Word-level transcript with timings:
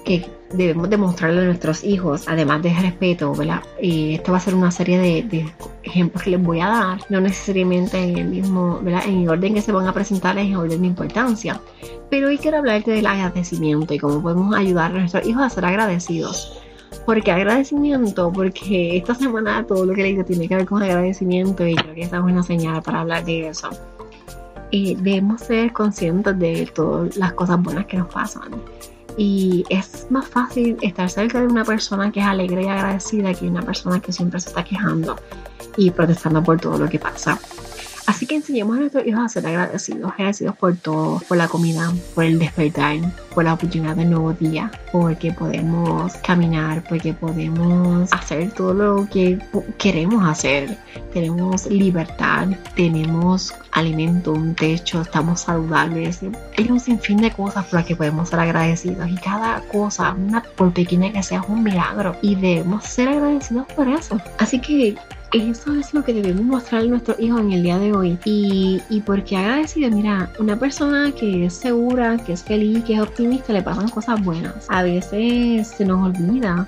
que 0.04 0.24
debemos 0.52 0.90
demostrarle 0.90 1.42
a 1.42 1.44
nuestros 1.44 1.84
hijos, 1.84 2.24
además 2.26 2.62
de 2.62 2.74
respeto, 2.74 3.34
¿verdad? 3.34 3.62
Y 3.80 4.14
esto 4.14 4.32
va 4.32 4.38
a 4.38 4.40
ser 4.40 4.54
una 4.54 4.70
serie 4.70 4.98
de, 4.98 5.52
ejemplos 5.82 6.22
que 6.22 6.30
les 6.30 6.42
voy 6.42 6.60
a 6.60 6.68
dar, 6.68 7.00
no 7.08 7.20
necesariamente 7.20 8.02
en 8.02 8.18
el 8.18 8.28
mismo, 8.28 8.80
¿verdad? 8.82 9.02
En 9.06 9.22
el 9.22 9.28
orden 9.28 9.54
que 9.54 9.62
se 9.62 9.72
van 9.72 9.86
a 9.86 9.92
presentar, 9.92 10.36
en 10.38 10.56
orden 10.56 10.80
de 10.82 10.86
importancia. 10.88 11.60
Pero 12.10 12.28
hoy 12.28 12.38
quiero 12.38 12.58
hablarte 12.58 12.90
del 12.90 13.06
agradecimiento 13.06 13.94
y 13.94 13.98
cómo 13.98 14.20
podemos 14.22 14.54
ayudar 14.54 14.90
a 14.90 15.00
nuestros 15.00 15.26
hijos 15.26 15.42
a 15.42 15.50
ser 15.50 15.64
agradecidos. 15.64 16.60
¿Por 17.06 17.22
qué 17.22 17.30
agradecimiento? 17.30 18.32
Porque 18.32 18.96
esta 18.96 19.14
semana 19.14 19.64
todo 19.64 19.86
lo 19.86 19.94
que 19.94 20.02
le 20.02 20.08
digo 20.08 20.24
tiene 20.24 20.48
que 20.48 20.56
ver 20.56 20.66
con 20.66 20.82
agradecimiento 20.82 21.66
y 21.66 21.74
creo 21.76 21.94
que 21.94 22.02
esa 22.02 22.16
es 22.16 22.22
una 22.22 22.42
señal 22.42 22.82
para 22.82 23.00
hablar 23.00 23.24
de 23.24 23.48
eso. 23.48 23.70
Y 24.72 24.96
debemos 24.96 25.40
ser 25.42 25.72
conscientes 25.72 26.36
de 26.38 26.66
todas 26.74 27.16
las 27.16 27.32
cosas 27.32 27.62
buenas 27.62 27.86
que 27.86 27.96
nos 27.96 28.08
pasan 28.08 28.50
y 29.16 29.64
es 29.68 30.06
más 30.10 30.26
fácil 30.26 30.76
estar 30.80 31.08
cerca 31.10 31.40
de 31.40 31.46
una 31.46 31.64
persona 31.64 32.10
que 32.10 32.20
es 32.20 32.26
alegre 32.26 32.64
y 32.64 32.68
agradecida 32.68 33.34
que 33.34 33.46
una 33.46 33.62
persona 33.62 34.00
que 34.00 34.12
siempre 34.12 34.40
se 34.40 34.48
está 34.48 34.64
quejando 34.64 35.16
y 35.76 35.90
protestando 35.90 36.42
por 36.42 36.60
todo 36.60 36.78
lo 36.78 36.88
que 36.88 36.98
pasa. 36.98 37.38
Así 38.10 38.26
que 38.26 38.34
enseñemos 38.34 38.76
a 38.76 38.80
nuestros 38.80 39.06
hijos 39.06 39.20
a 39.24 39.28
ser 39.28 39.46
agradecidos, 39.46 40.10
agradecidos 40.10 40.56
por 40.56 40.76
todo, 40.76 41.20
por 41.28 41.36
la 41.36 41.46
comida, 41.46 41.92
por 42.12 42.24
el 42.24 42.40
despertar, 42.40 42.96
por 43.32 43.44
la 43.44 43.54
oportunidad 43.54 43.94
del 43.94 44.10
nuevo 44.10 44.32
día, 44.32 44.68
porque 44.90 45.30
podemos 45.32 46.14
caminar, 46.14 46.82
porque 46.88 47.14
podemos 47.14 48.12
hacer 48.12 48.50
todo 48.50 48.74
lo 48.74 49.08
que 49.08 49.38
queremos 49.78 50.28
hacer. 50.28 50.76
Tenemos 51.12 51.66
libertad, 51.66 52.48
tenemos 52.74 53.54
alimento, 53.70 54.32
un 54.32 54.56
techo, 54.56 55.02
estamos 55.02 55.42
saludables. 55.42 56.18
Hay 56.58 56.68
un 56.68 56.80
sinfín 56.80 57.18
de 57.18 57.30
cosas 57.30 57.64
por 57.66 57.74
las 57.74 57.86
que 57.86 57.94
podemos 57.94 58.28
ser 58.28 58.40
agradecidos 58.40 59.08
y 59.08 59.14
cada 59.18 59.60
cosa, 59.68 60.14
una, 60.14 60.42
por 60.42 60.72
pequeña 60.72 61.12
que 61.12 61.22
sea, 61.22 61.42
es 61.42 61.48
un 61.48 61.62
milagro 61.62 62.16
y 62.22 62.34
debemos 62.34 62.82
ser 62.82 63.06
agradecidos 63.06 63.68
por 63.68 63.86
eso. 63.86 64.20
Así 64.36 64.60
que 64.60 64.96
eso 65.32 65.74
es 65.74 65.94
lo 65.94 66.04
que 66.04 66.12
debemos 66.12 66.42
mostrar 66.42 66.82
a 66.82 66.84
nuestros 66.84 67.18
hijos 67.20 67.40
en 67.40 67.52
el 67.52 67.62
día 67.62 67.78
de 67.78 67.92
hoy. 67.92 68.18
Y, 68.24 68.80
y 68.90 69.00
porque 69.00 69.36
agradecido, 69.36 69.90
mira, 69.90 70.32
una 70.38 70.58
persona 70.58 71.12
que 71.12 71.46
es 71.46 71.54
segura, 71.54 72.16
que 72.18 72.32
es 72.32 72.42
feliz, 72.42 72.84
que 72.84 72.94
es 72.94 73.00
optimista, 73.00 73.52
le 73.52 73.62
pasan 73.62 73.88
cosas 73.88 74.22
buenas. 74.24 74.66
A 74.68 74.82
veces 74.82 75.68
se 75.68 75.84
nos 75.84 76.08
olvida 76.08 76.66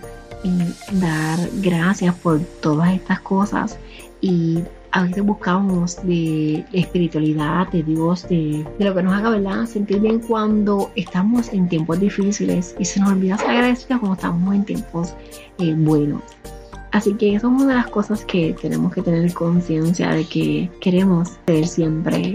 dar 0.93 1.39
gracias 1.61 2.15
por 2.17 2.41
todas 2.61 2.93
estas 2.93 3.21
cosas 3.21 3.79
y 4.21 4.59
a 4.91 5.05
veces 5.05 5.25
buscamos 5.25 5.97
de 6.05 6.65
espiritualidad, 6.73 7.69
de 7.69 7.83
Dios, 7.83 8.29
de, 8.29 8.67
lo 8.79 8.95
que 8.95 9.03
nos 9.03 9.15
haga 9.15 9.31
¿verdad? 9.31 9.67
sentir 9.67 10.01
bien 10.01 10.21
cuando 10.21 10.91
estamos 10.97 11.49
en 11.53 11.69
tiempos 11.69 11.99
difíciles 11.99 12.75
y 12.79 12.85
se 12.85 13.01
nos 13.01 13.11
olvida 13.11 13.39
ser 13.39 13.51
agradecidos 13.51 14.01
cuando 14.01 14.15
estamos 14.15 14.55
en 14.55 14.65
tiempos 14.65 15.15
eh, 15.59 15.75
buenos. 15.75 16.23
Así 16.93 17.15
que 17.15 17.35
eso 17.35 17.49
es 17.49 17.63
una 17.63 17.69
de 17.69 17.75
las 17.75 17.89
cosas 17.89 18.25
que 18.25 18.55
tenemos 18.61 18.93
que 18.93 19.03
tener 19.03 19.33
conciencia 19.33 20.11
de 20.11 20.25
que 20.25 20.71
queremos 20.81 21.31
ser 21.47 21.67
siempre 21.67 22.35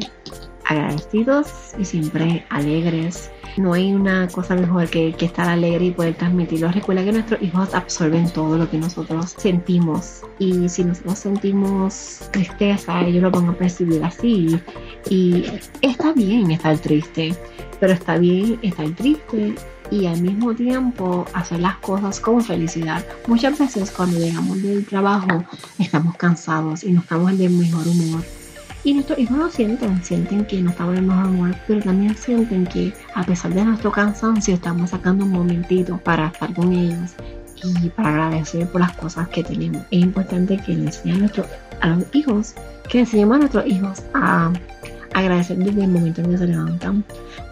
agradecidos 0.65 1.47
y 1.77 1.85
siempre 1.85 2.45
alegres. 2.49 3.31
No 3.57 3.73
hay 3.73 3.93
una 3.93 4.27
cosa 4.27 4.55
mejor 4.55 4.89
que, 4.89 5.15
estar 5.19 5.47
alegre 5.47 5.85
y 5.85 5.91
poder 5.91 6.15
transmitirlo. 6.15 6.71
Recuerda 6.71 7.03
que 7.03 7.11
nuestros 7.11 7.41
hijos 7.41 7.73
absorben 7.73 8.29
todo 8.31 8.57
lo 8.57 8.69
que 8.69 8.77
nosotros 8.77 9.35
sentimos. 9.37 10.21
Y 10.39 10.69
si 10.69 10.83
nosotros 10.83 11.19
sentimos 11.19 12.21
tristeza, 12.31 13.01
ellos 13.01 13.23
lo 13.23 13.31
van 13.31 13.49
a 13.49 13.53
percibir 13.53 14.03
así. 14.03 14.59
Y 15.09 15.45
está 15.81 16.13
bien 16.13 16.51
estar 16.51 16.77
triste, 16.77 17.35
pero 17.79 17.93
está 17.93 18.17
bien 18.17 18.59
estar 18.61 18.89
triste 18.91 19.55
y 19.91 20.05
al 20.05 20.21
mismo 20.21 20.53
tiempo 20.53 21.25
hacer 21.33 21.59
las 21.59 21.77
cosas 21.77 22.19
con 22.19 22.41
felicidad. 22.41 23.05
Muchas 23.27 23.57
veces 23.57 23.91
cuando 23.91 24.17
llegamos 24.19 24.61
del 24.61 24.85
trabajo 24.85 25.43
estamos 25.79 26.15
cansados 26.17 26.83
y 26.83 26.91
no 26.91 27.01
estamos 27.01 27.31
en 27.31 27.41
el 27.41 27.49
mejor 27.51 27.87
humor. 27.87 28.23
Y 28.83 28.93
nuestros 28.93 29.19
hijos 29.19 29.37
lo 29.37 29.49
sienten, 29.49 30.01
sienten 30.03 30.45
que 30.45 30.61
no 30.61 30.69
estamos 30.69 30.93
en 30.93 31.03
el 31.03 31.09
mejor 31.09 31.25
humor, 31.25 31.55
pero 31.67 31.81
también 31.81 32.15
sienten 32.15 32.65
que 32.65 32.93
a 33.15 33.23
pesar 33.23 33.53
de 33.53 33.65
nuestro 33.65 33.91
cansancio 33.91 34.53
estamos 34.53 34.91
sacando 34.91 35.25
un 35.25 35.31
momentito 35.31 35.97
para 35.97 36.27
estar 36.27 36.53
con 36.53 36.71
ellos 36.71 37.11
y 37.83 37.89
para 37.89 38.09
agradecer 38.09 38.67
por 38.67 38.81
las 38.81 38.93
cosas 38.93 39.27
que 39.29 39.43
tenemos. 39.43 39.81
Es 39.91 39.99
importante 39.99 40.57
que 40.57 40.73
le 40.73 40.85
enseñemos 40.85 41.31
a, 41.81 41.87
los 41.87 42.05
hijos, 42.13 42.53
que 42.89 42.99
enseñemos 42.99 43.35
a 43.35 43.39
nuestros 43.39 43.65
hijos 43.65 44.03
a 44.13 44.51
agradecer 45.13 45.57
desde 45.57 45.83
el 45.83 45.89
momento 45.89 46.21
en 46.21 46.31
que 46.31 46.37
se 46.37 46.47
levantan, 46.47 47.03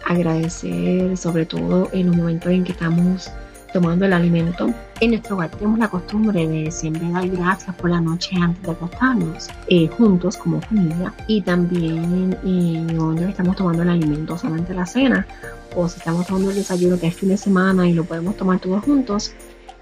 agradecer 0.06 1.16
sobre 1.16 1.46
todo 1.46 1.88
en 1.92 2.06
los 2.06 2.16
momentos 2.16 2.50
en 2.50 2.64
que 2.64 2.72
estamos 2.72 3.30
tomando 3.72 4.06
el 4.06 4.12
alimento. 4.12 4.72
En 5.00 5.10
nuestro 5.10 5.36
hogar 5.36 5.50
tenemos 5.50 5.78
la 5.78 5.88
costumbre 5.88 6.46
de 6.46 6.70
siempre 6.70 7.10
dar 7.10 7.28
gracias 7.28 7.76
por 7.76 7.90
la 7.90 8.00
noche 8.00 8.34
antes 8.40 8.62
de 8.62 8.70
acostarnos, 8.70 9.48
eh, 9.68 9.88
juntos 9.88 10.36
como 10.38 10.60
familia, 10.62 11.12
y 11.26 11.42
también 11.42 12.36
en 12.42 12.96
donde 12.96 13.28
estamos 13.28 13.56
tomando 13.56 13.82
el 13.82 13.90
alimento, 13.90 14.38
solamente 14.38 14.72
la 14.72 14.86
cena, 14.86 15.26
o 15.74 15.88
si 15.88 15.98
estamos 15.98 16.26
tomando 16.26 16.50
el 16.50 16.56
desayuno 16.56 16.98
que 16.98 17.08
es 17.08 17.14
fin 17.14 17.28
de 17.28 17.36
semana 17.36 17.86
y 17.86 17.92
lo 17.92 18.04
podemos 18.04 18.36
tomar 18.36 18.60
todos 18.60 18.82
juntos, 18.82 19.34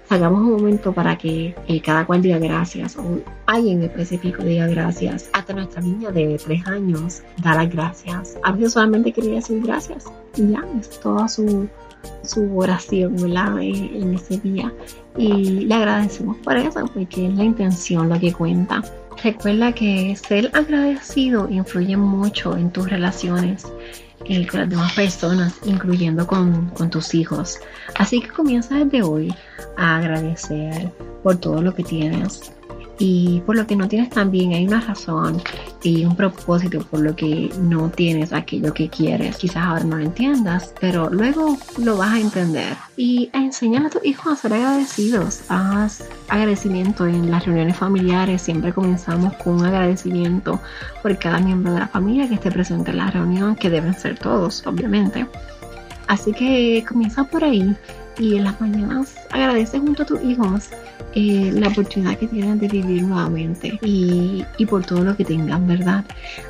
Hagamos 0.09 0.41
un 0.41 0.51
momento 0.51 0.93
para 0.93 1.17
que 1.17 1.55
eh, 1.67 1.81
cada 1.81 2.05
cual 2.05 2.21
diga 2.21 2.37
gracias 2.37 2.95
o 2.95 3.19
alguien 3.47 3.81
específico 3.81 4.43
diga 4.43 4.67
gracias. 4.67 5.29
Hasta 5.33 5.53
nuestra 5.53 5.81
niña 5.81 6.11
de 6.11 6.39
tres 6.43 6.65
años 6.67 7.23
da 7.41 7.55
las 7.55 7.69
gracias. 7.69 8.37
A 8.43 8.51
veces 8.51 8.73
solamente 8.73 9.11
quería 9.11 9.35
decir 9.35 9.61
gracias 9.63 10.05
y 10.35 10.51
ya, 10.51 10.63
es 10.79 10.99
toda 10.99 11.27
su, 11.27 11.67
su 12.23 12.57
oración 12.57 13.15
¿verdad? 13.15 13.59
en 13.61 14.13
ese 14.13 14.37
día. 14.37 14.71
Y 15.17 15.65
le 15.65 15.73
agradecemos 15.73 16.37
por 16.37 16.57
eso, 16.57 16.85
porque 16.93 17.27
es 17.27 17.33
la 17.33 17.43
intención 17.43 18.09
lo 18.09 18.19
que 18.19 18.31
cuenta. 18.31 18.83
Recuerda 19.23 19.71
que 19.71 20.15
ser 20.15 20.51
agradecido 20.53 21.49
influye 21.49 21.97
mucho 21.97 22.55
en 22.57 22.69
tus 22.69 22.89
relaciones 22.89 23.65
eh, 24.27 24.47
con 24.47 24.61
las 24.61 24.69
demás 24.69 24.93
personas, 24.93 25.53
incluyendo 25.65 26.25
con, 26.25 26.69
con 26.69 26.89
tus 26.89 27.13
hijos. 27.13 27.59
Así 27.95 28.21
que 28.21 28.29
comienza 28.29 28.75
desde 28.75 29.03
hoy 29.03 29.33
a 29.77 29.97
agradecer 29.97 30.91
por 31.23 31.37
todo 31.37 31.61
lo 31.61 31.73
que 31.73 31.83
tienes 31.83 32.54
y 32.97 33.41
por 33.45 33.57
lo 33.57 33.67
que 33.67 33.75
no 33.75 33.87
tienes 33.87 34.09
también 34.09 34.53
hay 34.53 34.67
una 34.67 34.79
razón 34.79 35.41
y 35.83 36.05
un 36.05 36.15
propósito 36.15 36.79
por 36.79 37.01
lo 37.01 37.15
que 37.15 37.51
no 37.59 37.89
tienes 37.89 38.31
aquello 38.31 38.73
que 38.73 38.89
quieres. 38.89 39.37
Quizás 39.37 39.57
ahora 39.57 39.83
no 39.83 39.97
lo 39.97 40.03
entiendas, 40.03 40.73
pero 40.79 41.09
luego 41.09 41.57
lo 41.77 41.97
vas 41.97 42.13
a 42.13 42.19
entender 42.19 42.75
y 42.95 43.29
enseñar 43.33 43.85
a 43.85 43.89
tus 43.89 44.05
hijos 44.05 44.33
a 44.33 44.35
ser 44.35 44.53
agradecidos. 44.53 45.41
Haz 45.49 46.03
agradecimiento 46.29 47.05
en 47.05 47.29
las 47.29 47.45
reuniones 47.45 47.75
familiares. 47.77 48.41
Siempre 48.41 48.73
comenzamos 48.73 49.33
con 49.35 49.55
un 49.55 49.65
agradecimiento 49.65 50.61
por 51.01 51.17
cada 51.17 51.39
miembro 51.39 51.73
de 51.73 51.79
la 51.79 51.87
familia 51.87 52.27
que 52.27 52.35
esté 52.35 52.51
presente 52.51 52.91
en 52.91 52.97
la 52.97 53.11
reunión, 53.11 53.55
que 53.55 53.69
deben 53.69 53.93
ser 53.93 54.17
todos, 54.17 54.65
obviamente. 54.65 55.27
Así 56.07 56.31
que 56.33 56.85
comienza 56.87 57.23
por 57.23 57.43
ahí 57.43 57.75
y 58.17 58.37
en 58.37 58.43
las 58.45 58.59
mañanas 58.61 59.15
agradece 59.31 59.79
junto 59.79 60.03
a 60.03 60.05
tus 60.05 60.21
hijos 60.23 60.69
eh, 61.13 61.51
la 61.53 61.67
oportunidad 61.67 62.17
que 62.17 62.27
tienen 62.27 62.59
de 62.59 62.67
vivir 62.67 63.03
nuevamente 63.03 63.79
y, 63.81 64.45
y 64.57 64.65
por 64.65 64.85
todo 64.85 65.03
lo 65.03 65.15
que 65.15 65.25
tengan, 65.25 65.67
¿verdad? 65.67 66.03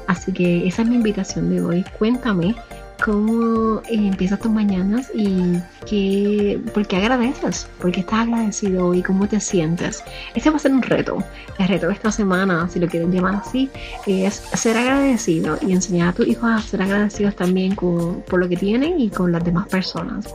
Así 0.07 0.31
que 0.31 0.67
esa 0.67 0.81
es 0.81 0.87
mi 0.87 0.95
invitación 0.95 1.49
de 1.49 1.61
hoy. 1.61 1.85
Cuéntame 1.97 2.55
cómo 3.03 3.81
eh, 3.81 4.07
empiezas 4.07 4.39
tus 4.39 4.51
mañanas 4.51 5.11
y 5.13 5.59
qué, 5.85 6.59
por 6.73 6.87
qué 6.87 6.97
agradeces, 6.97 7.67
por 7.79 7.91
qué 7.91 8.01
estás 8.01 8.21
agradecido 8.21 8.93
y 8.93 9.03
cómo 9.03 9.27
te 9.27 9.39
sientes. 9.39 10.03
Este 10.33 10.49
va 10.49 10.57
a 10.57 10.59
ser 10.59 10.71
un 10.71 10.81
reto. 10.81 11.17
El 11.59 11.67
reto 11.67 11.87
de 11.87 11.93
esta 11.93 12.11
semana, 12.11 12.67
si 12.69 12.79
lo 12.79 12.87
quieren 12.87 13.11
llamar 13.11 13.35
así, 13.35 13.69
es 14.07 14.35
ser 14.53 14.77
agradecido 14.77 15.57
y 15.61 15.73
enseñar 15.73 16.09
a 16.09 16.13
tus 16.13 16.27
hijos 16.27 16.49
a 16.49 16.61
ser 16.61 16.81
agradecidos 16.81 17.35
también 17.35 17.75
por 17.75 18.39
lo 18.39 18.49
que 18.49 18.57
tienen 18.57 18.99
y 18.99 19.09
con 19.09 19.31
las 19.31 19.43
demás 19.43 19.67
personas. 19.67 20.33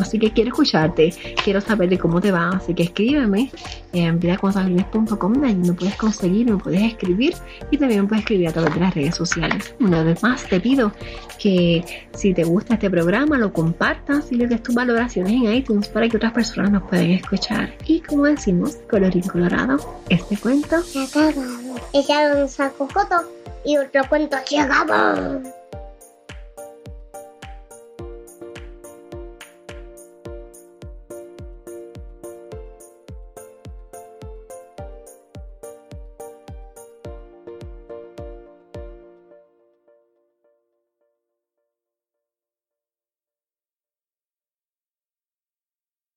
Así 0.00 0.18
que 0.18 0.32
quiero 0.32 0.50
escucharte, 0.50 1.14
quiero 1.44 1.60
saber 1.60 1.88
de 1.88 1.98
cómo 1.98 2.20
te 2.20 2.30
va, 2.30 2.50
así 2.50 2.74
que 2.74 2.84
escríbeme 2.84 3.50
en 3.92 4.18
vidaconsagrines.com, 4.18 5.44
ahí 5.44 5.54
me 5.54 5.72
puedes 5.72 5.96
conseguir, 5.96 6.50
me 6.50 6.56
puedes 6.56 6.82
escribir 6.82 7.34
y 7.70 7.76
también 7.76 8.02
me 8.02 8.08
puedes 8.08 8.22
escribir 8.22 8.48
a 8.48 8.52
través 8.52 8.74
de 8.74 8.80
las 8.80 8.94
redes 8.94 9.14
sociales. 9.14 9.74
Una 9.80 10.02
vez 10.02 10.22
más 10.22 10.44
te 10.44 10.60
pido 10.60 10.92
que 11.38 11.84
si 12.14 12.34
te 12.34 12.44
gusta 12.44 12.74
este 12.74 12.90
programa 12.90 13.38
lo 13.38 13.52
compartas 13.52 14.30
y 14.30 14.36
le 14.36 14.46
des 14.46 14.62
tus 14.62 14.74
valoraciones 14.74 15.32
en 15.32 15.52
iTunes 15.52 15.88
para 15.88 16.08
que 16.08 16.16
otras 16.16 16.32
personas 16.32 16.70
nos 16.70 16.82
puedan 16.84 17.10
escuchar. 17.10 17.74
Y 17.86 18.00
como 18.00 18.24
decimos, 18.24 18.76
colorín 18.90 19.22
colorado, 19.22 19.78
este 20.08 20.36
cuento... 20.36 20.76
Acabado. 20.76 21.42
Echaron 21.92 22.42
un 22.42 22.48
saco 22.48 22.88
foto 22.88 23.16
y 23.64 23.76
otro 23.76 24.02
cuento 24.08 24.36
llegamos. 24.48 25.59